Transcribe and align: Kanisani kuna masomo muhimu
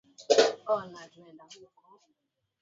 Kanisani 0.67 1.09
kuna 1.13 1.33
masomo 1.33 1.67
muhimu 1.75 2.15